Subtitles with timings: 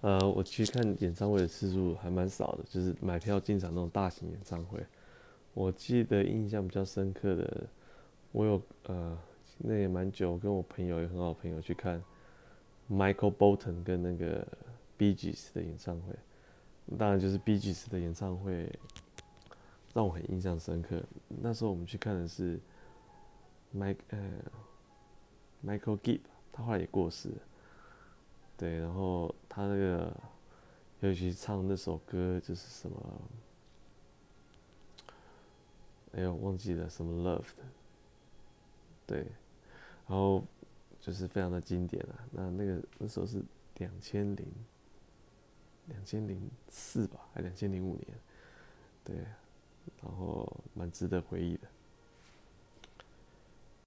[0.00, 4.84] 呃，我去看演唱会的次数还蛮少的，就是买票进场那种大型演唱会。
[5.54, 7.66] 我记得印象比较深刻的，
[8.30, 9.18] 我有呃，
[9.58, 12.00] 那也蛮久，跟我朋友也很好朋友去看
[12.88, 14.46] Michael Bolton 跟那个
[14.96, 16.14] B G S 的演唱会。
[16.96, 18.72] 当然就是 B G S 的演唱会
[19.92, 21.02] 让我很印象深刻。
[21.28, 22.60] 那时候我们去看的是
[23.76, 24.18] Mike 呃
[25.66, 26.20] Michael Gibb，
[26.52, 27.36] 他后来也过世了。
[28.58, 30.14] 对，然后他那个
[30.98, 33.22] 尤其唱那首歌就是什么，
[36.12, 37.62] 哎呦忘记了什么 Love 的，
[39.06, 39.18] 对，
[40.08, 40.42] 然后
[41.00, 42.18] 就是非常的经典啊。
[42.32, 43.40] 那那个那时候是
[43.76, 44.44] 两千零
[45.86, 48.18] 两千零四吧，还两千零五年，
[49.04, 49.16] 对，
[50.02, 51.68] 然后蛮值得回忆的。